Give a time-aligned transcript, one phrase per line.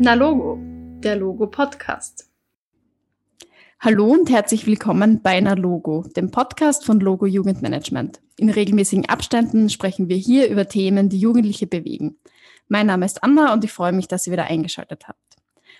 [0.00, 0.60] Na Logo,
[1.00, 2.30] der Logo Podcast.
[3.80, 8.20] Hallo und herzlich willkommen bei Na Logo, dem Podcast von Logo Jugendmanagement.
[8.36, 12.16] In regelmäßigen Abständen sprechen wir hier über Themen, die Jugendliche bewegen.
[12.68, 15.36] Mein Name ist Anna und ich freue mich, dass ihr wieder eingeschaltet habt.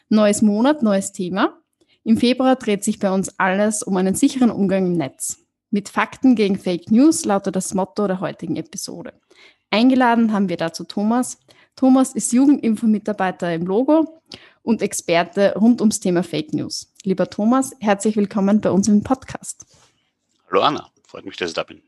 [0.08, 1.56] Neues Monat, neues Thema.
[2.02, 5.44] Im Februar dreht sich bei uns alles um einen sicheren Umgang im Netz.
[5.70, 9.12] Mit Fakten gegen Fake News lautet das Motto der heutigen Episode.
[9.70, 11.38] Eingeladen haben wir dazu Thomas.
[11.78, 14.20] Thomas ist Jugendinfo-Mitarbeiter im Logo
[14.64, 16.92] und Experte rund ums Thema Fake News.
[17.04, 19.64] Lieber Thomas, herzlich willkommen bei uns im Podcast.
[20.50, 21.80] Hallo Anna, freut mich, dass ich da bin.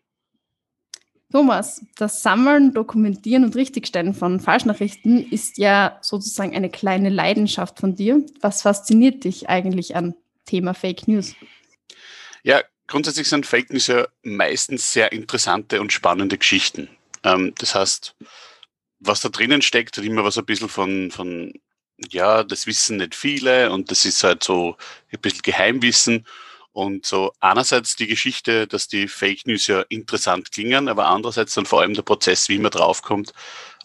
[1.32, 7.96] Thomas, das Sammeln, Dokumentieren und Richtigstellen von Falschnachrichten ist ja sozusagen eine kleine Leidenschaft von
[7.96, 8.24] dir.
[8.40, 10.14] Was fasziniert dich eigentlich an
[10.44, 11.34] Thema Fake News?
[12.44, 16.88] Ja, grundsätzlich sind Fake News ja meistens sehr interessante und spannende Geschichten.
[17.24, 18.14] Ähm, das heißt,
[19.00, 21.52] was da drinnen steckt, hat immer was ein bisschen von, von,
[22.10, 24.76] ja, das wissen nicht viele und das ist halt so
[25.12, 26.26] ein bisschen Geheimwissen.
[26.72, 31.66] Und so einerseits die Geschichte, dass die Fake News ja interessant klingen, aber andererseits dann
[31.66, 33.32] vor allem der Prozess, wie man draufkommt,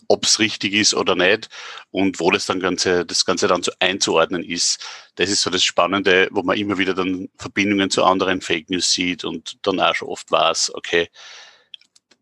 [0.07, 1.49] ob es richtig ist oder nicht
[1.91, 4.85] und wo das dann Ganze, das Ganze dann so einzuordnen ist.
[5.15, 8.91] Das ist so das Spannende, wo man immer wieder dann Verbindungen zu anderen Fake News
[8.91, 11.09] sieht und dann auch schon oft weiß, okay,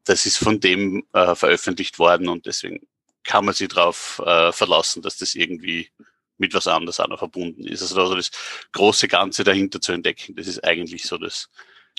[0.05, 2.85] das ist von dem äh, veröffentlicht worden und deswegen
[3.23, 5.89] kann man sich darauf äh, verlassen, dass das irgendwie
[6.37, 7.81] mit was anderes auch noch verbunden ist.
[7.81, 8.31] Also, das
[8.73, 11.49] große Ganze dahinter zu entdecken, das ist eigentlich so das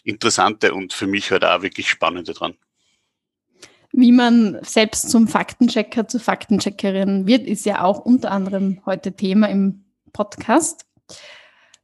[0.02, 2.54] Interessante und für mich halt auch wirklich Spannende dran.
[3.92, 9.48] Wie man selbst zum Faktenchecker, zur Faktencheckerin wird, ist ja auch unter anderem heute Thema
[9.48, 10.84] im Podcast.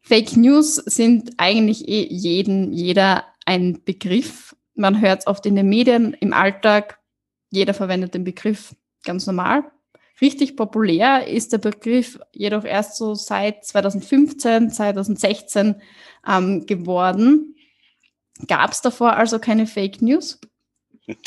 [0.02, 4.56] Fake News sind eigentlich eh jeden, jeder ein Begriff.
[4.80, 6.98] Man hört es oft in den Medien, im Alltag.
[7.50, 9.70] Jeder verwendet den Begriff ganz normal.
[10.22, 15.82] Richtig populär ist der Begriff jedoch erst so seit 2015, 2016
[16.26, 17.56] ähm, geworden.
[18.48, 20.40] Gab es davor also keine Fake News?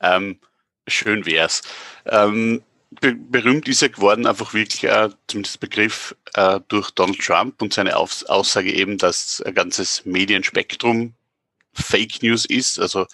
[0.00, 0.38] Ähm,
[0.86, 1.62] schön wär's.
[2.06, 2.62] Ähm,
[3.00, 7.72] be berühmt ist er geworden, einfach wirklich, äh, zumindest Begriff, äh, durch Donald Trump und
[7.74, 11.14] seine Aus Aussage eben, dass ein ganzes Medienspektrum
[11.74, 13.06] Fake News ist, also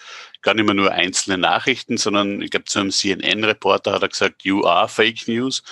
[0.43, 4.45] gar nicht mehr nur einzelne Nachrichten, sondern ich glaube, zu einem CNN-Reporter hat er gesagt,
[4.45, 5.63] you are Fake News.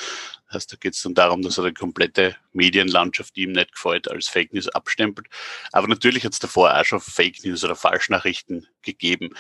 [0.47, 3.73] Das heißt, da geht es dann darum, dass er die komplette Medienlandschaft, die ihm nicht
[3.73, 5.27] gefällt, als Fake News abstempelt.
[5.73, 9.31] Aber natürlich hat es davor auch schon Fake News oder Falschnachrichten gegeben.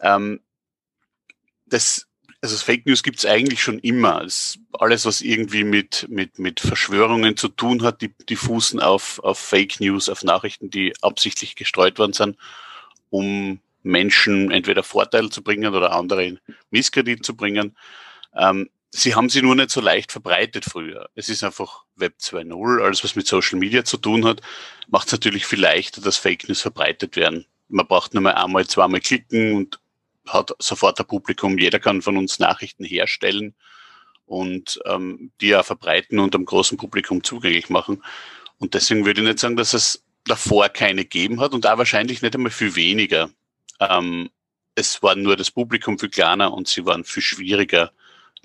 [0.00, 0.40] Ähm,
[1.66, 2.06] das,
[2.44, 4.22] also Fake News gibt es eigentlich schon immer.
[4.22, 9.18] Es, alles, was irgendwie mit, mit, mit Verschwörungen zu tun hat, die, die fußen auf,
[9.20, 12.36] auf Fake News, auf Nachrichten, die absichtlich gestreut worden sind
[13.14, 16.40] um Menschen entweder Vorteil zu bringen oder andere in
[16.70, 17.76] Misskredit zu bringen.
[18.34, 21.08] Ähm, sie haben sie nur nicht so leicht verbreitet früher.
[21.14, 24.40] Es ist einfach Web 2.0, alles was mit Social Media zu tun hat,
[24.88, 27.46] macht es natürlich viel leichter, dass Fake News verbreitet werden.
[27.68, 29.78] Man braucht nur mal einmal, zweimal klicken und
[30.26, 31.58] hat sofort ein Publikum.
[31.58, 33.54] Jeder kann von uns Nachrichten herstellen
[34.26, 38.02] und ähm, die auch verbreiten und am großen Publikum zugänglich machen.
[38.58, 42.22] Und deswegen würde ich nicht sagen, dass es davor keine gegeben hat und da wahrscheinlich
[42.22, 43.30] nicht einmal viel weniger.
[43.80, 44.30] Ähm,
[44.74, 47.92] es war nur das Publikum viel kleiner und sie waren viel schwieriger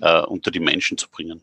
[0.00, 1.42] äh, unter die Menschen zu bringen.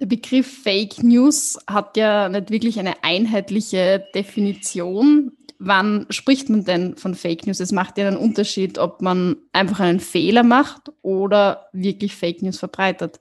[0.00, 5.32] Der Begriff Fake News hat ja nicht wirklich eine einheitliche Definition.
[5.58, 7.58] Wann spricht man denn von Fake News?
[7.58, 12.58] Es macht ja einen Unterschied, ob man einfach einen Fehler macht oder wirklich Fake News
[12.58, 13.20] verbreitet.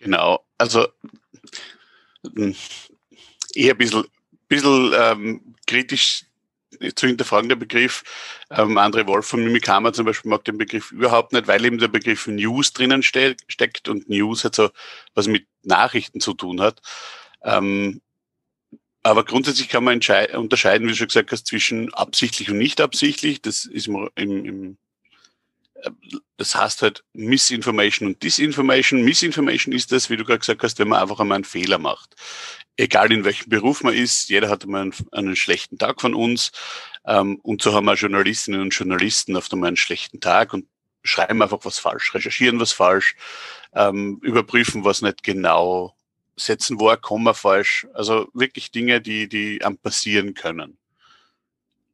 [0.00, 0.86] Genau, also
[2.34, 2.54] hm,
[3.54, 4.04] eher ein bisschen,
[4.48, 6.24] bisschen ähm, kritisch
[6.94, 8.02] zu hinterfragen, der Begriff.
[8.50, 11.88] Ähm, André Wolf von Mimikama zum Beispiel mag den Begriff überhaupt nicht, weil eben der
[11.88, 14.70] Begriff News drinnen ste steckt und News hat so
[15.14, 16.80] was mit Nachrichten zu tun hat.
[17.42, 18.00] Ähm,
[19.02, 20.00] aber grundsätzlich kann man
[20.34, 23.40] unterscheiden, wie du schon gesagt hast, zwischen absichtlich und nicht absichtlich.
[23.40, 24.78] Das ist im, im,
[26.36, 29.02] das heißt halt Misinformation und Disinformation.
[29.02, 32.14] Misinformation ist das, wie du gerade gesagt hast, wenn man einfach einmal einen Fehler macht.
[32.76, 36.52] Egal in welchem Beruf man ist, jeder hat einmal einen, einen schlechten Tag von uns.
[37.06, 40.66] Ähm, und so haben wir Journalistinnen und Journalisten oft einmal einen schlechten Tag und
[41.02, 43.16] schreiben einfach was falsch, recherchieren was falsch,
[43.74, 45.96] ähm, überprüfen was nicht genau,
[46.40, 47.86] setzen wo ein Komma falsch.
[47.94, 50.78] Also wirklich Dinge, die, die am passieren können.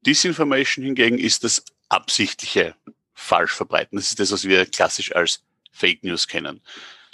[0.06, 2.74] Disinformation hingegen ist das absichtliche
[3.14, 3.96] falsch verbreiten.
[3.96, 6.60] Das ist das, was wir klassisch als Fake News kennen.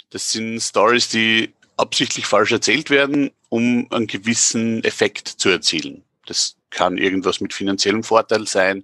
[0.09, 6.03] Das sind Stories, die absichtlich falsch erzählt werden, um einen gewissen Effekt zu erzielen.
[6.25, 8.83] Das kann irgendwas mit finanziellem Vorteil sein,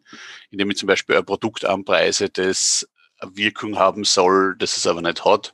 [0.52, 2.88] indem ich zum Beispiel ein Produkt anpreise, das
[3.19, 5.54] eine Wirkung haben soll, das es aber nicht hat.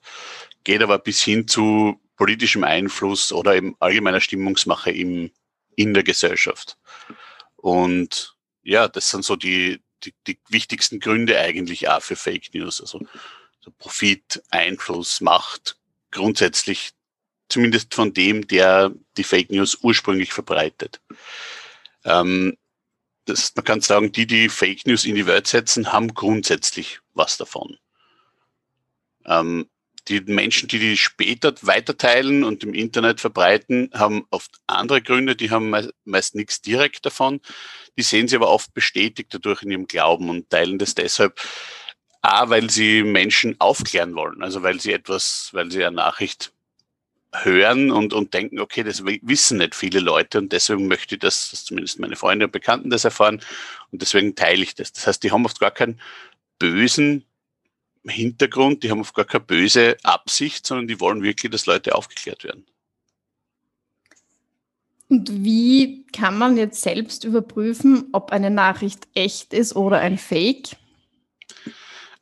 [0.64, 5.32] geht aber bis hin zu politischem Einfluss oder eben allgemeiner Stimmungsmache im,
[5.76, 6.78] in der Gesellschaft.
[7.56, 12.82] Und ja, das sind so die, die, die wichtigsten Gründe eigentlich auch für Fake News.
[12.82, 13.02] Also
[13.60, 15.78] so Profit, Einfluss, Macht,
[16.12, 16.92] grundsätzlich
[17.50, 21.02] zumindest von dem, der die Fake News ursprünglich verbreitet.
[22.04, 22.58] Ähm,
[23.26, 27.38] das, man kann sagen, die, die Fake News in die Welt setzen, haben grundsätzlich was
[27.38, 27.78] davon.
[29.26, 29.68] Ähm,
[30.08, 35.50] die Menschen, die die später weiterteilen und im Internet verbreiten, haben oft andere Gründe, die
[35.52, 37.42] haben meist, meist nichts direkt davon.
[37.98, 41.40] Die sehen sie aber oft bestätigt dadurch in ihrem Glauben und teilen das deshalb,
[42.22, 46.54] A, weil sie Menschen aufklären wollen, also weil sie etwas, weil sie eine Nachricht
[47.44, 51.52] hören und, und denken, okay, das wissen nicht viele Leute und deswegen möchte ich, dass,
[51.52, 53.42] dass zumindest meine Freunde und Bekannten das erfahren
[53.92, 54.94] und deswegen teile ich das.
[54.94, 56.00] Das heißt, die haben oft gar keinen
[56.60, 57.26] bösen
[58.10, 62.44] Hintergrund, die haben oft gar keine böse Absicht, sondern die wollen wirklich, dass Leute aufgeklärt
[62.44, 62.66] werden.
[65.08, 70.76] Und wie kann man jetzt selbst überprüfen, ob eine Nachricht echt ist oder ein Fake?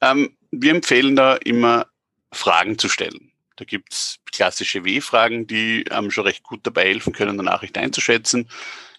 [0.02, 1.88] Ähm, wir empfehlen da immer
[2.34, 3.32] Fragen zu stellen.
[3.56, 7.78] Da gibt es klassische W-Fragen, die ähm, schon recht gut dabei helfen können, eine Nachricht
[7.78, 8.50] einzuschätzen.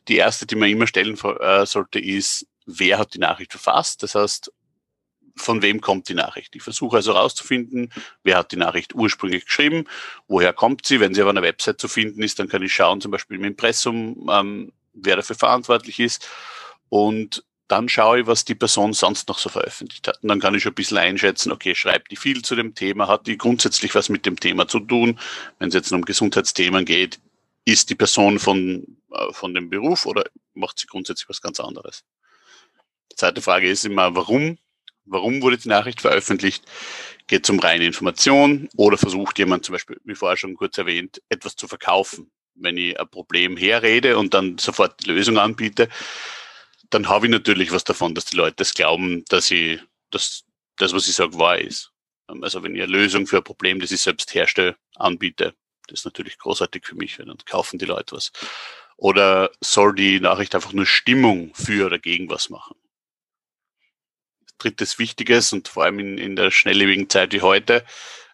[0.08, 4.02] Die erste, die man immer stellen äh, sollte, ist, wer hat die Nachricht verfasst?
[4.02, 4.52] Das heißt,
[5.36, 6.54] von wem kommt die Nachricht?
[6.56, 7.92] Ich versuche also herauszufinden,
[8.22, 9.88] wer hat die Nachricht ursprünglich geschrieben,
[10.28, 11.00] woher kommt sie.
[11.00, 13.44] Wenn sie auf einer Website zu finden ist, dann kann ich schauen, zum Beispiel im
[13.44, 16.28] Impressum, ähm, wer dafür verantwortlich ist.
[16.88, 20.22] Und dann schaue ich, was die Person sonst noch so veröffentlicht hat.
[20.22, 23.08] Und dann kann ich schon ein bisschen einschätzen, okay, schreibt die viel zu dem Thema,
[23.08, 25.18] hat die grundsätzlich was mit dem Thema zu tun.
[25.58, 27.20] Wenn es jetzt um Gesundheitsthemen geht,
[27.64, 32.04] ist die Person von, äh, von dem Beruf oder macht sie grundsätzlich was ganz anderes?
[33.10, 34.58] Die zweite Frage ist immer, warum?
[35.06, 36.64] Warum wurde die Nachricht veröffentlicht?
[37.26, 41.22] Geht es um reine Information oder versucht jemand zum Beispiel, wie vorher schon kurz erwähnt,
[41.28, 42.30] etwas zu verkaufen?
[42.54, 45.88] Wenn ich ein Problem herrede und dann sofort die Lösung anbiete,
[46.90, 49.80] dann habe ich natürlich was davon, dass die Leute das glauben, dass ich,
[50.10, 50.44] dass
[50.76, 51.90] das, was ich sage, wahr ist.
[52.26, 55.54] Also wenn ich eine Lösung für ein Problem, das ich selbst herstelle, anbiete,
[55.88, 58.32] das ist natürlich großartig für mich, weil dann kaufen die Leute was.
[58.96, 62.76] Oder soll die Nachricht einfach nur Stimmung für oder gegen was machen?
[64.64, 67.84] Drittes Wichtiges und vor allem in, in der schnelllebigen Zeit wie heute,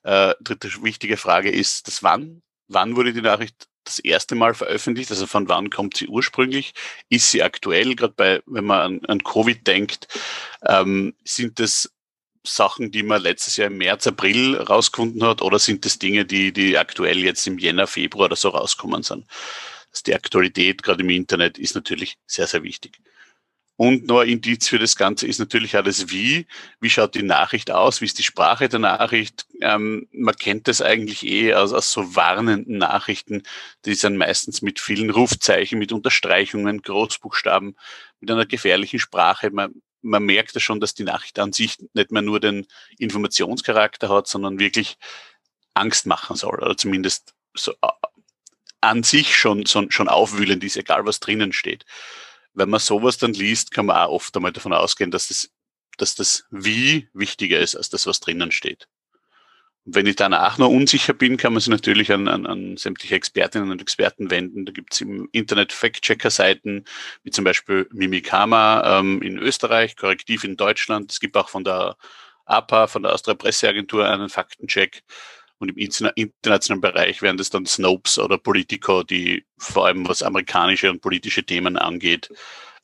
[0.05, 2.43] äh, dritte wichtige Frage ist das Wann.
[2.69, 5.11] Wann wurde die Nachricht das erste Mal veröffentlicht?
[5.11, 6.73] Also von wann kommt sie ursprünglich?
[7.09, 7.97] Ist sie aktuell?
[7.97, 10.06] Gerade bei, wenn man an, an Covid denkt,
[10.65, 11.91] ähm, sind das
[12.44, 16.53] Sachen, die man letztes Jahr im März, April rausgefunden hat, oder sind das Dinge, die,
[16.53, 19.26] die aktuell jetzt im Jänner, Februar oder so rauskommen sind?
[19.91, 23.00] Also die Aktualität gerade im Internet ist natürlich sehr, sehr wichtig.
[23.81, 26.47] Und noch ein Indiz für das Ganze ist natürlich auch das Wie.
[26.81, 28.03] Wie schaut die Nachricht aus?
[28.03, 29.47] Wie ist die Sprache der Nachricht?
[29.62, 33.43] Ähm, man kennt das eigentlich eh aus, aus so warnenden Nachrichten.
[33.87, 37.75] Die sind meistens mit vielen Rufzeichen, mit Unterstreichungen, Großbuchstaben,
[38.21, 39.49] mit einer gefährlichen Sprache.
[39.50, 42.67] Man, man merkt ja schon, dass die Nachricht an sich nicht mehr nur den
[42.99, 44.99] Informationscharakter hat, sondern wirklich
[45.73, 47.88] Angst machen soll oder zumindest so äh,
[48.83, 51.87] an sich schon, schon, schon aufwühlend ist, egal was drinnen steht
[52.55, 55.50] wenn man sowas dann liest, kann man auch oft einmal davon ausgehen, dass das,
[55.99, 58.88] dass das Wie wichtiger ist als das, was drinnen steht.
[59.87, 63.14] Und wenn ich danach noch unsicher bin, kann man sich natürlich an, an, an sämtliche
[63.14, 64.66] Expertinnen und Experten wenden.
[64.66, 66.85] Da gibt es im Internet Fact-Checker-Seiten,
[67.23, 71.11] wie zum Beispiel Mimikama ähm, in Österreich, Korrektiv in Deutschland.
[71.11, 71.97] Es gibt auch von der
[72.45, 75.02] APA, von der Austria Presseagentur einen Faktencheck.
[75.61, 80.90] Und im internationalen Bereich wären das dann Snopes oder Politico, die vor allem was amerikanische
[80.90, 82.31] und politische Themen angeht,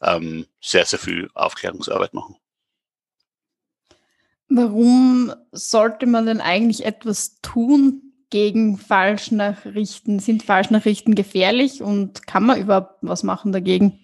[0.02, 2.37] ähm, sehr, sehr viel Aufklärungsarbeit machen.
[4.49, 10.18] Warum sollte man denn eigentlich etwas tun gegen Falschnachrichten?
[10.18, 13.99] Sind Falschnachrichten gefährlich und kann man überhaupt was machen dagegen?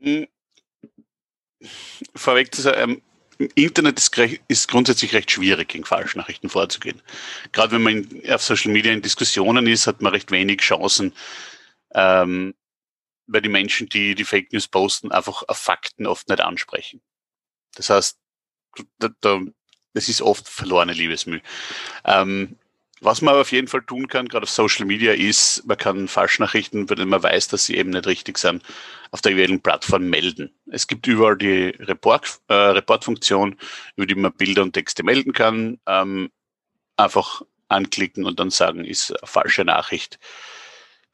[0.00, 0.26] Hm.
[2.14, 3.02] Vorweg zu sagen,
[3.54, 4.16] Internet ist,
[4.48, 7.00] ist, grundsätzlich recht schwierig, gegen Falschnachrichten vorzugehen.
[7.52, 11.14] Gerade wenn man in, auf Social Media in Diskussionen ist, hat man recht wenig Chancen,
[11.94, 12.54] ähm,
[13.26, 17.00] weil die Menschen, die die Fake News posten, einfach auf Fakten oft nicht ansprechen.
[17.74, 18.18] Das heißt,
[18.98, 19.40] da, da,
[19.94, 21.40] das ist oft verlorene Liebesmüh.
[22.04, 22.58] Ähm,
[23.00, 26.86] was man auf jeden Fall tun kann, gerade auf Social Media, ist, man kann Falschnachrichten,
[26.86, 28.62] denen man weiß, dass sie eben nicht richtig sind,
[29.10, 30.54] auf der jeweiligen Plattform melden.
[30.70, 33.56] Es gibt überall die Report, äh, Reportfunktion,
[33.96, 35.80] über die man Bilder und Texte melden kann.
[35.86, 36.30] Ähm,
[36.96, 40.18] einfach anklicken und dann sagen, ist eine falsche Nachricht.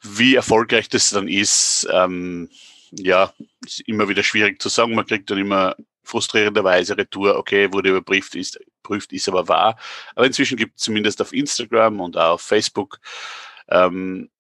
[0.03, 2.51] Wie erfolgreich das dann ist, ähm,
[2.91, 3.33] ja,
[3.65, 4.95] ist immer wieder schwierig zu sagen.
[4.95, 5.77] Man kriegt dann immer
[6.07, 9.77] frustrierenderweise Retour, okay, wurde überprüft, ist, überprüft, ist aber wahr.
[10.15, 13.01] Aber inzwischen gibt es zumindest auf Instagram und auch auf Facebook
[13.69, 14.31] ähm,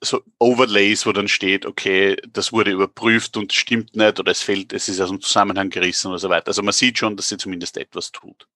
[0.00, 4.72] so Overlays, wo dann steht, okay, das wurde überprüft und stimmt nicht oder es fehlt,
[4.72, 6.48] es ist aus dem Zusammenhang gerissen oder so weiter.
[6.48, 8.46] Also man sieht schon, dass sie zumindest etwas tut.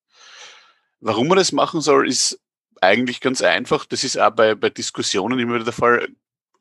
[1.01, 2.39] Warum man das machen soll, ist
[2.81, 3.87] eigentlich ganz einfach.
[3.87, 6.09] Das ist auch bei, bei Diskussionen immer wieder der Fall.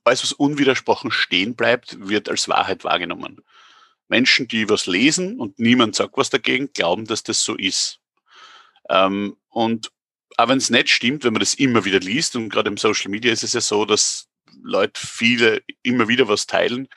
[0.05, 3.43] Alles, was unwidersprochen stehen bleibt, wird als Wahrheit wahrgenommen.
[4.09, 7.99] Menschen, die was lesen und niemand sagt was dagegen, glauben, dass das so ist.
[8.89, 9.91] Ähm, und
[10.37, 13.11] auch wenn es nicht stimmt, wenn man das immer wieder liest, und gerade im Social
[13.11, 14.27] Media ist es ja so, dass
[14.61, 16.87] Leute viele immer wieder was teilen,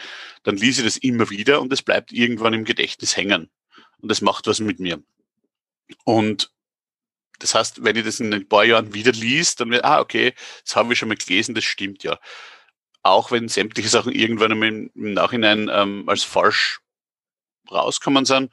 [0.42, 3.50] dann lese ich das immer wieder und es bleibt irgendwann im Gedächtnis hängen.
[3.98, 5.02] Und das macht was mit mir.
[6.04, 6.50] Und
[7.38, 10.34] das heißt, wenn ich das in ein paar Jahren wieder liest, dann wird, ah, okay,
[10.64, 12.18] das habe ich schon mal gelesen, das stimmt ja.
[13.02, 14.62] Auch wenn sämtliche Sachen irgendwann im,
[14.94, 16.80] im Nachhinein ähm, als falsch
[17.70, 18.52] rauskommen sind,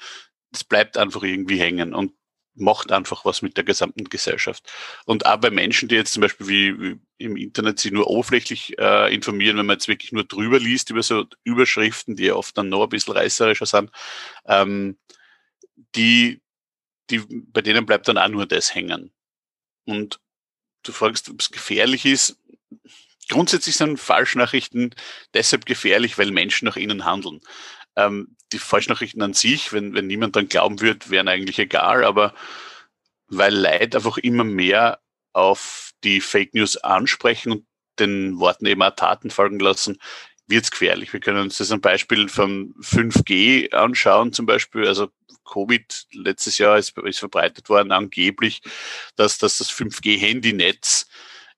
[0.51, 1.93] das bleibt einfach irgendwie hängen.
[1.93, 2.13] Und
[2.59, 4.69] macht einfach was mit der gesamten Gesellschaft.
[5.05, 9.13] Und auch bei Menschen, die jetzt zum Beispiel wie, im Internet sich nur oberflächlich äh,
[9.13, 12.69] informieren, wenn man jetzt wirklich nur drüber liest über so Überschriften, die ja oft dann
[12.69, 13.91] noch ein bisschen reißerischer sind,
[14.45, 14.97] ähm,
[15.95, 16.41] die,
[17.09, 19.11] die, bei denen bleibt dann auch nur das hängen.
[19.85, 20.19] Und
[20.83, 22.37] du fragst, ob es gefährlich ist.
[23.29, 24.95] Grundsätzlich sind Falschnachrichten
[25.33, 27.41] deshalb gefährlich, weil Menschen nach ihnen handeln.
[28.05, 32.33] Ähm, die Falschnachrichten an sich, wenn, wenn niemand dann glauben wird, wären eigentlich egal, aber
[33.27, 34.99] weil Leute einfach immer mehr
[35.33, 37.65] auf die Fake News ansprechen und
[37.99, 39.99] den Worten eben auch Taten folgen lassen,
[40.47, 41.13] wird es gefährlich.
[41.13, 44.87] Wir können uns das ein Beispiel von 5G anschauen, zum Beispiel.
[44.87, 45.09] Also
[45.45, 48.61] Covid letztes Jahr ist, ist verbreitet worden, angeblich,
[49.15, 51.07] dass, dass das 5G-Handynetz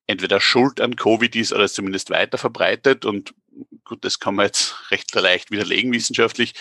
[0.07, 3.05] entweder schuld an Covid ist oder zumindest weiter verbreitet.
[3.05, 3.33] Und
[3.83, 6.53] gut, das kann man jetzt recht leicht widerlegen wissenschaftlich.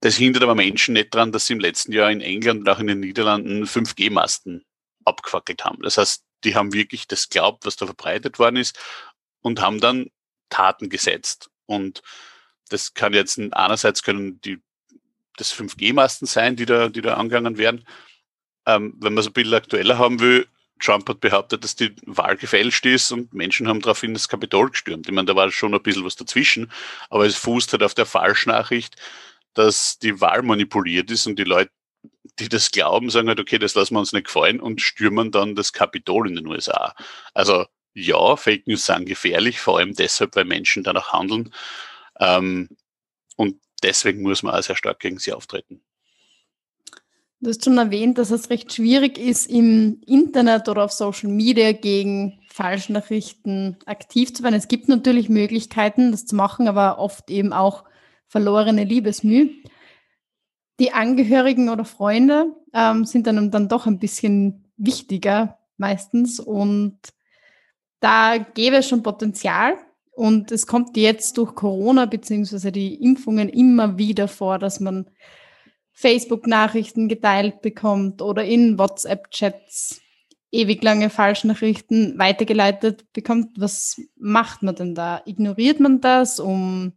[0.00, 2.78] Das hindert aber Menschen nicht daran, dass sie im letzten Jahr in England und auch
[2.78, 4.64] in den Niederlanden 5G-Masten
[5.04, 5.82] abgefackelt haben.
[5.82, 8.78] Das heißt, die haben wirklich das glaubt, was da verbreitet worden ist
[9.40, 10.10] und haben dann
[10.50, 11.50] Taten gesetzt.
[11.64, 12.02] Und
[12.68, 14.60] das kann jetzt einerseits können die
[15.36, 17.86] das 5G-Masten sein, die da, die da angegangen werden.
[18.66, 20.46] Ähm, wenn man es ein bisschen aktueller haben will,
[20.80, 25.08] Trump hat behauptet, dass die Wahl gefälscht ist und Menschen haben daraufhin das Kapitol gestürmt.
[25.08, 26.70] Ich meine, da war schon ein bisschen was dazwischen,
[27.08, 28.96] aber es fußt halt auf der Falschnachricht,
[29.54, 31.70] dass die Wahl manipuliert ist und die Leute,
[32.38, 35.54] die das glauben, sagen halt, okay, das lassen wir uns nicht gefallen und stürmen dann
[35.54, 36.94] das Kapitol in den USA.
[37.32, 41.52] Also ja, Fake News sind gefährlich, vor allem deshalb, weil Menschen danach handeln.
[42.20, 42.68] Ähm,
[43.36, 45.82] und deswegen muss man auch sehr stark gegen sie auftreten.
[47.46, 51.70] Du hast schon erwähnt, dass es recht schwierig ist, im Internet oder auf Social Media
[51.70, 54.56] gegen Falschnachrichten aktiv zu werden.
[54.56, 57.84] Es gibt natürlich Möglichkeiten, das zu machen, aber oft eben auch
[58.26, 59.50] verlorene Liebesmüh.
[60.80, 66.98] Die Angehörigen oder Freunde ähm, sind dann, dann doch ein bisschen wichtiger meistens und
[68.00, 69.74] da gäbe es schon Potenzial.
[70.10, 75.06] Und es kommt jetzt durch Corona beziehungsweise die Impfungen immer wieder vor, dass man
[75.96, 80.02] Facebook-Nachrichten geteilt bekommt oder in WhatsApp-Chats
[80.52, 83.58] ewig lange Falschnachrichten weitergeleitet bekommt.
[83.58, 85.22] Was macht man denn da?
[85.24, 86.92] Ignoriert man das, um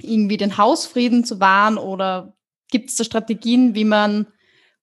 [0.00, 2.36] irgendwie den Hausfrieden zu wahren oder
[2.70, 4.26] gibt es da Strategien, wie man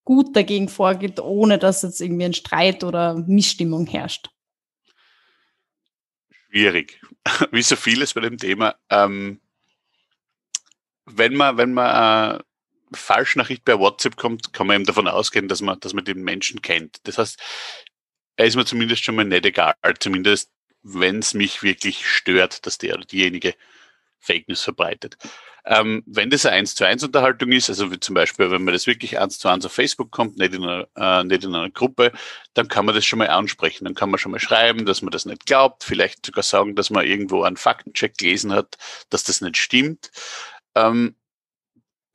[0.05, 4.29] gut dagegen vorgeht, ohne dass jetzt irgendwie ein Streit oder Missstimmung herrscht?
[6.49, 7.01] Schwierig.
[7.51, 8.75] Wie so vieles bei dem Thema.
[8.89, 9.41] Ähm,
[11.05, 12.43] wenn man, wenn man äh,
[12.93, 16.61] Falschnachricht bei WhatsApp kommt, kann man eben davon ausgehen, dass man, dass man den Menschen
[16.61, 16.99] kennt.
[17.03, 17.39] Das heißt,
[18.37, 20.51] er ist mir zumindest schon mal nicht egal, zumindest
[20.83, 23.55] wenn es mich wirklich stört, dass der oder diejenige
[24.19, 25.17] Fake News verbreitet.
[25.69, 28.73] Ähm, wenn das eine 1 zu 1 Unterhaltung ist, also wie zum Beispiel, wenn man
[28.73, 31.69] das wirklich 1 zu 1 auf Facebook kommt, nicht in, einer, äh, nicht in einer
[31.69, 32.13] Gruppe,
[32.53, 33.83] dann kann man das schon mal ansprechen.
[33.83, 36.89] Dann kann man schon mal schreiben, dass man das nicht glaubt, vielleicht sogar sagen, dass
[36.89, 38.77] man irgendwo einen Faktencheck gelesen hat,
[39.09, 40.09] dass das nicht stimmt.
[40.73, 41.16] Ähm,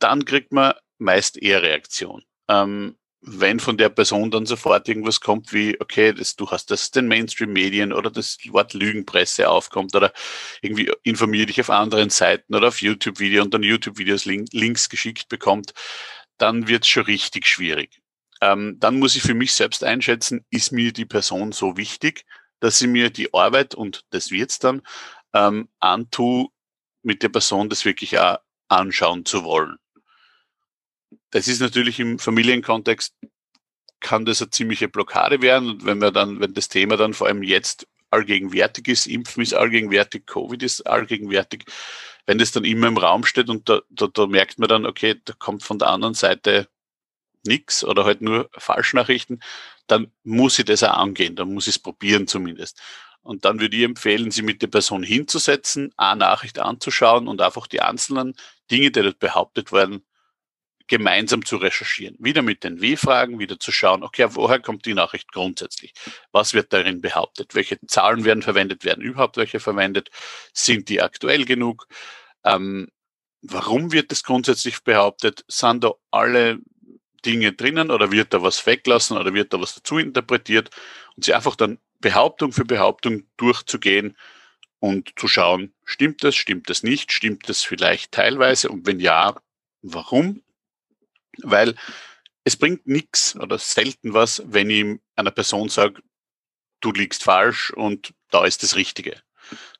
[0.03, 2.23] dann kriegt man meist eher Reaktion.
[2.49, 6.91] Ähm, wenn von der Person dann sofort irgendwas kommt wie, okay, das, du hast das
[6.91, 10.13] den Mainstream-Medien oder das Wort Lügenpresse aufkommt oder
[10.61, 15.29] irgendwie informier dich auf anderen Seiten oder auf YouTube-Video und dann YouTube-Videos link, Links geschickt
[15.29, 15.73] bekommt,
[16.37, 18.01] dann wird es schon richtig schwierig.
[18.41, 22.25] Ähm, dann muss ich für mich selbst einschätzen, ist mir die Person so wichtig,
[22.59, 24.83] dass sie mir die Arbeit, und das wird's dann,
[25.33, 26.49] ähm, antue,
[27.03, 29.79] mit der Person das wirklich auch anschauen zu wollen
[31.31, 33.15] das ist natürlich im Familienkontext
[34.01, 35.71] kann das eine ziemliche Blockade werden.
[35.71, 39.55] Und wenn wir dann, wenn das Thema dann vor allem jetzt allgegenwärtig ist, Impfen ist
[39.55, 41.65] allgegenwärtig, Covid ist allgegenwärtig,
[42.27, 45.17] wenn das dann immer im Raum steht und da, da, da merkt man dann, okay,
[45.25, 46.69] da kommt von der anderen Seite
[47.45, 49.43] nichts oder halt nur Falschnachrichten,
[49.87, 52.81] dann muss ich das auch angehen, dann muss ich es probieren zumindest.
[53.23, 57.67] Und dann würde ich empfehlen, sie mit der Person hinzusetzen, eine Nachricht anzuschauen und einfach
[57.67, 58.35] die einzelnen
[58.71, 60.05] Dinge, die dort behauptet werden,
[60.89, 62.17] gemeinsam zu recherchieren.
[62.19, 65.95] Wieder mit den W-Fragen, wieder zu schauen, okay, woher kommt die Nachricht grundsätzlich?
[66.33, 67.55] Was wird darin behauptet?
[67.55, 68.85] Welche Zahlen werden verwendet?
[68.85, 70.11] Werden überhaupt welche verwendet?
[70.53, 71.87] Sind die aktuell genug?
[72.45, 72.89] Ähm,
[73.43, 75.45] warum wird das grundsätzlich behauptet?
[75.49, 76.59] Sind da alle
[77.25, 80.71] Dinge drinnen oder wird da was weglassen oder wird da was dazu interpretiert?
[81.17, 84.17] Und sie einfach dann Behauptung für Behauptung durchzugehen
[84.81, 89.41] und zu schauen, stimmt das, stimmt das nicht, stimmt das vielleicht teilweise und wenn ja,
[89.83, 90.43] warum?
[91.39, 91.75] Weil
[92.45, 96.03] es bringt nichts oder selten was, wenn ich einer Person sage,
[96.81, 99.23] du liegst falsch und da ist das Richtige.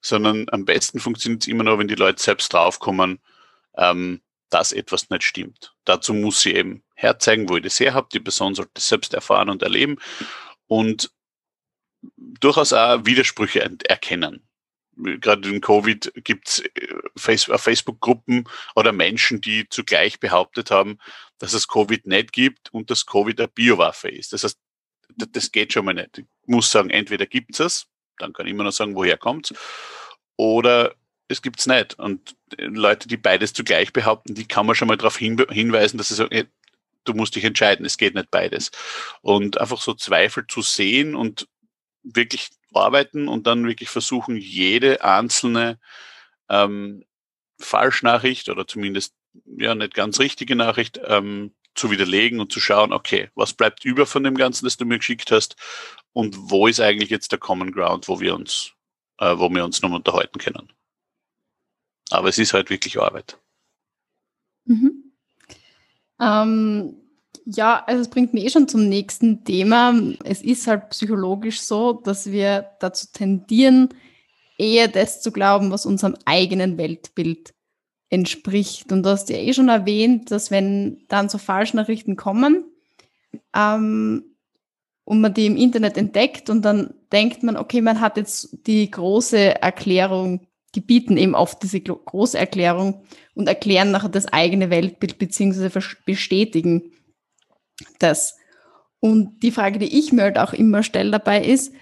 [0.01, 3.21] Sondern am besten funktioniert es immer nur, wenn die Leute selbst draufkommen,
[3.77, 5.75] ähm, dass etwas nicht stimmt.
[5.85, 8.09] Dazu muss sie eben herzeigen, wo ich das her habe.
[8.13, 9.97] Die Person sollte es selbst erfahren und erleben.
[10.67, 11.11] Und
[12.17, 14.47] durchaus auch Widersprüche erkennen.
[14.97, 20.99] Gerade in Covid gibt es äh, Facebook-Gruppen oder Menschen, die zugleich behauptet haben,
[21.43, 24.33] dass es Covid nicht gibt und dass Covid eine Biowaffe ist.
[24.33, 24.59] Das heißt,
[25.17, 26.19] das geht schon mal nicht.
[26.19, 29.53] Ich muss sagen, entweder gibt es dann kann ich immer noch sagen, woher kommt
[30.37, 30.95] oder
[31.29, 31.99] es gibt es nicht.
[31.99, 36.15] Und Leute, die beides zugleich behaupten, die kann man schon mal darauf hinweisen, dass sie
[36.15, 36.49] sagen,
[37.05, 38.71] du musst dich entscheiden, es geht nicht beides.
[39.23, 41.49] Und einfach so Zweifel zu sehen und
[42.05, 45.81] wirklich arbeiten und dann wirklich versuchen, jede einzelne
[46.49, 47.05] ähm,
[47.59, 53.31] Falschnachricht oder zumindest ja nicht ganz richtige Nachricht ähm, zu widerlegen und zu schauen, okay,
[53.35, 55.57] was bleibt über von dem Ganzen, das du mir geschickt hast
[56.13, 58.73] und wo ist eigentlich jetzt der Common Ground, wo wir uns,
[59.19, 60.73] äh, wo wir uns noch unterhalten können.
[62.11, 63.39] Aber es ist halt wirklich Arbeit.
[64.67, 65.13] Mhm.
[66.21, 66.97] Ähm,
[67.47, 69.95] ja, also es bringt mich eh schon zum nächsten Thema.
[70.25, 73.89] Es ist halt psychologisch so, dass wir dazu tendieren,
[74.59, 77.55] eher das zu glauben, was unserem eigenen Weltbild
[78.13, 78.93] entspricht.
[78.93, 82.65] Und du hast ja eh schon erwähnt, dass wenn dann so Falschnachrichten kommen
[83.57, 84.23] ähm,
[85.05, 88.91] und man die im Internet entdeckt und dann denkt man, okay, man hat jetzt die
[88.91, 93.03] große Erklärung, die bieten eben oft diese große Erklärung
[93.35, 95.71] und erklären nachher das eigene Weltbild beziehungsweise
[96.05, 96.93] bestätigen
[97.99, 98.37] das.
[99.01, 101.73] Und die Frage, die ich mir halt auch immer stelle dabei ist,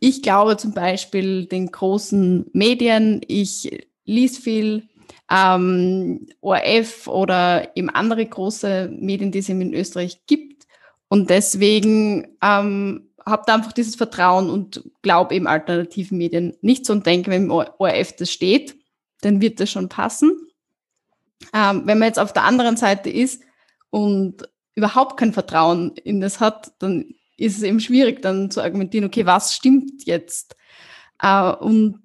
[0.00, 4.88] ich glaube zum Beispiel den großen Medien, ich lese viel
[5.30, 10.66] ähm, ORF oder eben andere große Medien, die es in Österreich gibt.
[11.08, 16.92] Und deswegen ähm, habe da einfach dieses Vertrauen und glaube eben alternativen Medien nicht so
[16.92, 18.76] und denke, wenn im ORF das steht,
[19.20, 20.32] dann wird das schon passen.
[21.54, 23.42] Ähm, wenn man jetzt auf der anderen Seite ist
[23.90, 29.06] und überhaupt kein Vertrauen in das hat, dann ist es eben schwierig, dann zu argumentieren,
[29.06, 30.56] okay, was stimmt jetzt?
[31.20, 32.00] Äh, und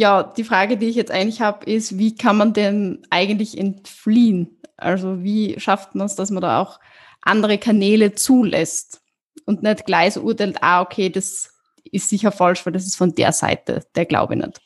[0.00, 4.58] ja, die Frage, die ich jetzt eigentlich habe, ist, wie kann man denn eigentlich entfliehen?
[4.78, 6.80] Also wie schafft man es, dass man da auch
[7.20, 9.02] andere Kanäle zulässt
[9.44, 11.52] und nicht gleich so urteilt, ah, okay, das
[11.84, 14.60] ist sicher falsch, weil das ist von der Seite, der glaube ich nicht.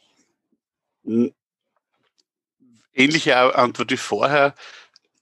[1.04, 1.34] Hm.
[2.92, 4.54] Ähnliche Antwort wie vorher,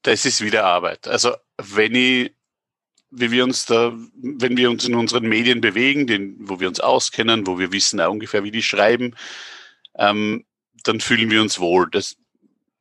[0.03, 1.09] das ist wieder Arbeit.
[1.09, 2.35] Also wenn ich,
[3.11, 6.81] wie wir uns da, wenn wir uns in unseren Medien bewegen, den, wo wir uns
[6.81, 9.17] auskennen, wo wir wissen ungefähr, wie die schreiben,
[9.97, 10.45] ähm,
[10.85, 11.89] dann fühlen wir uns wohl.
[11.91, 12.17] Das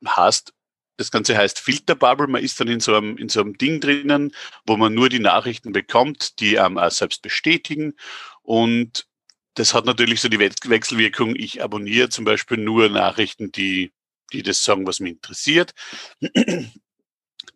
[0.06, 0.52] heißt,
[0.96, 2.26] das Ganze heißt Filterbubble.
[2.26, 4.32] Man ist dann in so, einem, in so einem Ding drinnen,
[4.66, 7.94] wo man nur die Nachrichten bekommt, die einem auch selbst bestätigen.
[8.42, 9.06] Und
[9.54, 11.36] das hat natürlich so die Wechselwirkung.
[11.36, 13.92] Ich abonniere zum Beispiel nur Nachrichten, die,
[14.32, 15.74] die das sagen, was mich interessiert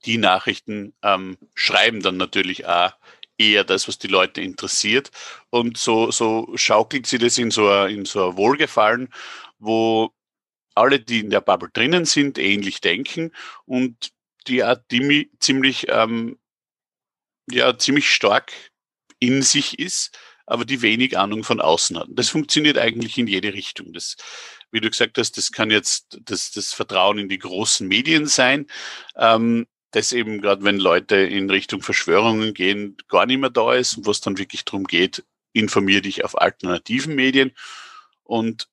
[0.07, 2.93] die Nachrichten ähm, schreiben dann natürlich auch
[3.39, 5.11] eher das, was die Leute interessiert.
[5.51, 9.09] Und so, so schaukelt sie das in so, ein, in so ein Wohlgefallen,
[9.59, 10.11] wo
[10.75, 13.33] alle, die in der Bubble drinnen sind, ähnlich denken
[13.65, 14.13] und
[14.47, 14.77] die auch
[15.41, 16.39] ziemlich, ähm,
[17.51, 18.53] ja, ziemlich stark
[19.19, 22.09] in sich ist, aber die wenig Ahnung von außen hat.
[22.11, 23.93] Das funktioniert eigentlich in jede Richtung.
[23.93, 24.17] Das,
[24.71, 28.67] wie du gesagt hast, das kann jetzt das, das Vertrauen in die großen Medien sein.
[29.17, 34.05] Ähm, das eben gerade, wenn Leute in Richtung Verschwörungen gehen, gar nicht mehr da ist,
[34.05, 37.53] wo es dann wirklich darum geht, informier dich auf alternativen Medien.
[38.25, 38.69] Und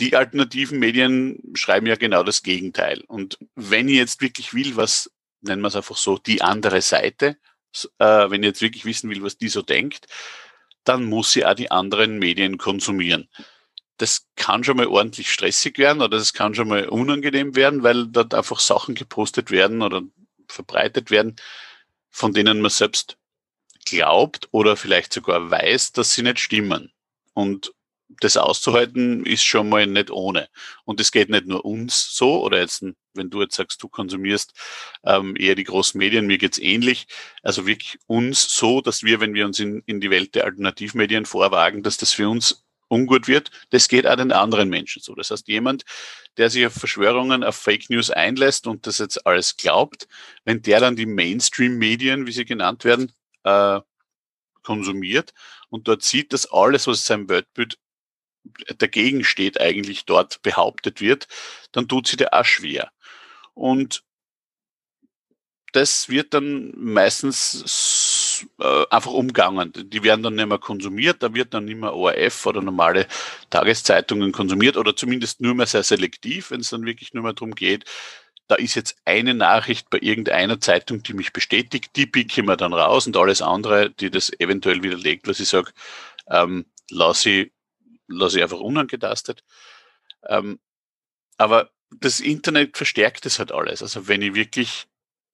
[0.00, 3.02] die alternativen Medien schreiben ja genau das Gegenteil.
[3.06, 7.36] Und wenn ich jetzt wirklich will, was nennen wir es einfach so, die andere Seite,
[7.98, 10.06] äh, wenn ich jetzt wirklich wissen will, was die so denkt,
[10.84, 13.28] dann muss sie auch die anderen Medien konsumieren
[13.98, 18.06] das kann schon mal ordentlich stressig werden oder das kann schon mal unangenehm werden, weil
[18.06, 20.02] dort einfach Sachen gepostet werden oder
[20.48, 21.36] verbreitet werden,
[22.10, 23.18] von denen man selbst
[23.84, 26.92] glaubt oder vielleicht sogar weiß, dass sie nicht stimmen.
[27.34, 27.72] Und
[28.20, 30.48] das auszuhalten ist schon mal nicht ohne.
[30.84, 32.84] Und es geht nicht nur uns so, oder jetzt,
[33.14, 34.54] wenn du jetzt sagst, du konsumierst
[35.04, 37.06] ähm, eher die großen Medien, mir geht's ähnlich.
[37.42, 41.26] Also wirklich uns so, dass wir, wenn wir uns in, in die Welt der Alternativmedien
[41.26, 45.14] vorwagen, dass das für uns ungut wird, das geht auch den anderen Menschen so.
[45.14, 45.84] Das heißt, jemand,
[46.36, 50.08] der sich auf Verschwörungen, auf Fake News einlässt und das jetzt alles glaubt,
[50.44, 53.12] wenn der dann die Mainstream-Medien, wie sie genannt werden,
[53.44, 53.80] äh,
[54.62, 55.32] konsumiert
[55.70, 57.78] und dort sieht, dass alles, was sein Weltbild
[58.78, 61.26] dagegen steht, eigentlich dort behauptet wird,
[61.72, 62.90] dann tut sie der auch schwer.
[63.54, 64.04] Und
[65.72, 67.62] das wird dann meistens
[68.60, 69.72] äh, einfach umgangen.
[69.74, 73.06] Die werden dann nicht mehr konsumiert, da wird dann nicht mehr ORF oder normale
[73.50, 77.54] Tageszeitungen konsumiert oder zumindest nur mehr sehr selektiv, wenn es dann wirklich nur mehr darum
[77.54, 77.84] geht,
[78.48, 82.56] da ist jetzt eine Nachricht bei irgendeiner Zeitung, die mich bestätigt, die picke ich mir
[82.56, 85.72] dann raus und alles andere, die das eventuell widerlegt, was ich sage,
[86.30, 87.52] ähm, lasse ich
[88.08, 89.44] lasse ich einfach unangetastet.
[90.26, 90.58] Ähm,
[91.36, 93.82] aber das Internet verstärkt es halt alles.
[93.82, 94.87] Also wenn ich wirklich,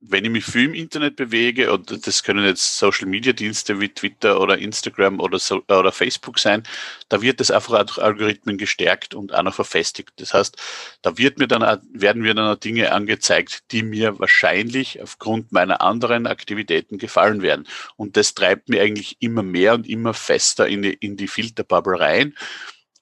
[0.06, 3.88] wenn ich mich viel im Internet bewege, und das können jetzt Social Media Dienste wie
[3.88, 6.62] Twitter oder Instagram oder, so, oder Facebook sein,
[7.08, 10.12] da wird das einfach durch Algorithmen gestärkt und auch noch verfestigt.
[10.16, 10.56] Das heißt,
[11.02, 15.52] da wird mir dann, auch, werden mir dann auch Dinge angezeigt, die mir wahrscheinlich aufgrund
[15.52, 17.66] meiner anderen Aktivitäten gefallen werden.
[17.96, 21.98] Und das treibt mir eigentlich immer mehr und immer fester in die, in die Filterbubble
[21.98, 22.34] rein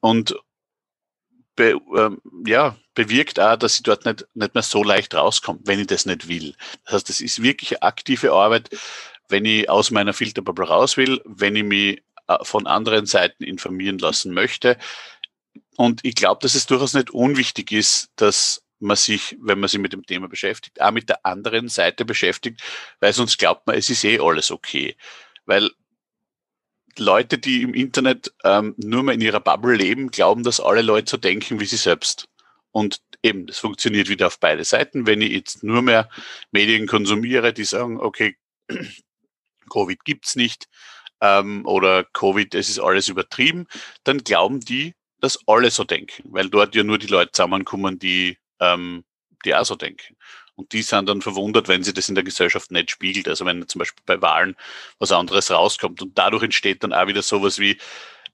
[0.01, 0.37] und
[1.57, 5.81] be, ähm, ja, bewirkt auch, dass ich dort nicht, nicht mehr so leicht rauskomme, wenn
[5.81, 6.55] ich das nicht will.
[6.85, 8.71] Das heißt, das ist wirklich aktive Arbeit,
[9.29, 13.99] wenn ich aus meiner Filterbubble raus will, wenn ich mich äh, von anderen Seiten informieren
[13.99, 14.79] lassen möchte.
[15.77, 19.81] Und ich glaube, dass es durchaus nicht unwichtig ist, dass man sich, wenn man sich
[19.81, 22.63] mit dem Thema beschäftigt, auch mit der anderen Seite beschäftigt,
[23.01, 24.97] weil sonst glaubt man, es ist eh alles okay.
[25.47, 25.71] Weil
[26.99, 31.11] Leute, die im Internet ähm, nur mehr in ihrer Bubble leben, glauben, dass alle Leute
[31.11, 32.29] so denken wie sie selbst.
[32.71, 35.07] Und eben, das funktioniert wieder auf beide Seiten.
[35.07, 36.09] Wenn ich jetzt nur mehr
[36.51, 38.37] Medien konsumiere, die sagen, okay,
[39.71, 40.69] Covid gibt's nicht
[41.21, 43.67] ähm, oder Covid, es ist alles übertrieben,
[44.05, 48.39] dann glauben die, dass alle so denken, weil dort ja nur die Leute zusammenkommen, die,
[48.61, 49.05] ähm,
[49.45, 50.17] die auch so denken.
[50.55, 53.29] Und die sind dann verwundert, wenn sie das in der Gesellschaft nicht spiegelt.
[53.29, 54.57] Also wenn zum Beispiel bei Wahlen
[54.99, 56.03] was anderes rauskommt.
[56.03, 57.79] Und dadurch entsteht dann auch wieder sowas wie,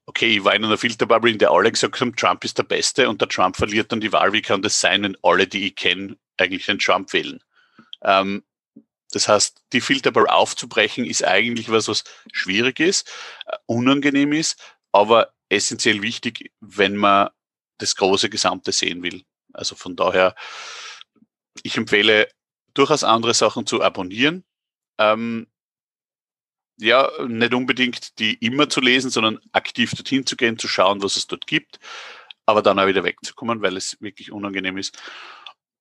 [0.07, 3.09] okay, ich war in einer Filterbubble, in der alle gesagt haben, Trump ist der Beste
[3.09, 4.33] und der Trump verliert dann die Wahl.
[4.33, 7.41] Wie kann das sein, wenn alle, die ich kenne, eigentlich den Trump wählen?
[8.03, 8.43] Ähm,
[9.13, 13.11] das heißt, die Filterbubble aufzubrechen ist eigentlich was, was schwierig ist,
[13.47, 14.61] äh, unangenehm ist,
[14.93, 17.31] aber essentiell wichtig, wenn man
[17.79, 19.25] das große Gesamte sehen will.
[19.53, 20.35] Also von daher,
[21.63, 22.29] ich empfehle
[22.75, 24.45] durchaus andere Sachen zu abonnieren.
[24.99, 25.47] Ähm,
[26.81, 31.17] ja, nicht unbedingt die immer zu lesen, sondern aktiv dorthin zu gehen, zu schauen, was
[31.17, 31.81] es dort gibt,
[32.47, 34.97] aber dann auch wieder wegzukommen, weil es wirklich unangenehm ist.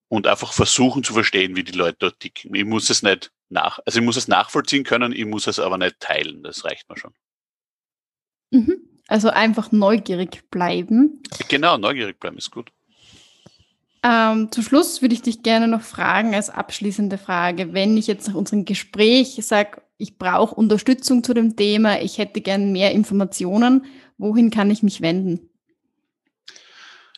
[0.10, 2.56] Und einfach versuchen zu verstehen, wie die Leute dort ticken.
[2.56, 5.78] Ich muss es nicht nach, also ich muss es nachvollziehen können, ich muss es aber
[5.78, 6.44] nicht teilen.
[6.44, 7.13] Das reicht mir schon.
[8.52, 8.80] Mhm.
[9.08, 11.22] Also einfach neugierig bleiben.
[11.50, 12.72] Genau, neugierig bleiben ist gut.
[14.08, 18.28] Ähm, zum Schluss würde ich dich gerne noch fragen, als abschließende Frage, wenn ich jetzt
[18.28, 23.86] nach unserem Gespräch sage, ich brauche Unterstützung zu dem Thema, ich hätte gern mehr Informationen,
[24.17, 25.50] wohin kann ich mich wenden?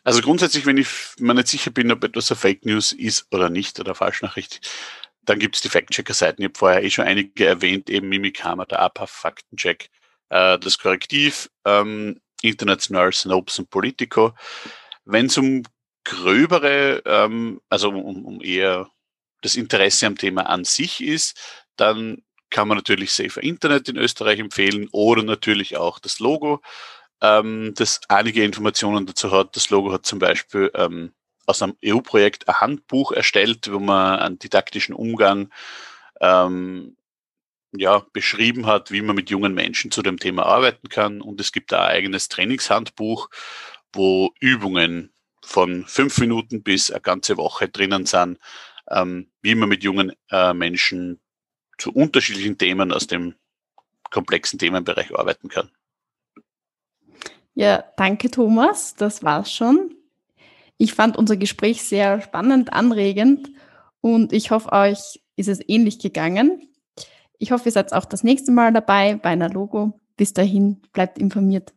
[0.03, 0.87] Also grundsätzlich, wenn ich
[1.19, 4.67] mir nicht sicher bin, ob etwas eine Fake News ist oder nicht oder Falschnachricht,
[5.21, 6.41] dann gibt es die Fact-Checker-Seiten.
[6.41, 9.91] Ich habe vorher eh schon einige erwähnt, eben Mimikama, der APA, Faktencheck,
[10.29, 14.33] äh, das Korrektiv, ähm, International Snopes und Politico.
[15.05, 15.63] Wenn es um
[16.03, 18.89] gröbere, ähm, also um, um eher
[19.41, 21.39] das Interesse am Thema an sich ist,
[21.75, 26.61] dann kann man natürlich Safer Internet in Österreich empfehlen oder natürlich auch das Logo,
[27.21, 29.55] ähm, das einige Informationen dazu hat.
[29.55, 31.13] Das Logo hat zum Beispiel ähm,
[31.45, 35.51] aus einem EU-Projekt ein Handbuch erstellt, wo man einen didaktischen Umgang
[36.21, 36.95] ähm,
[37.71, 41.21] ja, beschrieben hat, wie man mit jungen Menschen zu dem Thema arbeiten kann.
[41.21, 43.29] Und es gibt da ein eigenes Trainingshandbuch,
[43.93, 45.11] wo Übungen
[45.49, 48.37] von fünf Minuten bis eine ganze Woche drinnen sind,
[48.89, 51.19] ähm, wie man mit jungen äh, Menschen
[51.79, 53.33] zu unterschiedlichen Themen aus dem
[54.11, 55.71] komplexen Themenbereich arbeiten kann.
[57.55, 59.95] Ja, danke Thomas, das war's schon.
[60.77, 63.49] Ich fand unser Gespräch sehr spannend, anregend
[64.01, 66.69] und ich hoffe, euch ist es ähnlich gegangen.
[67.39, 69.99] Ich hoffe, ihr seid auch das nächste Mal dabei bei einer Logo.
[70.15, 71.73] Bis dahin, bleibt informiert.